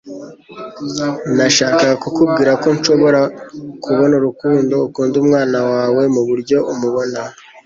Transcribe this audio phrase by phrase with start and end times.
[1.35, 3.21] Nashakaga kukubwira ko nshobora
[3.83, 7.19] kubona urukundo ukunda umwana wawe muburyo umubona.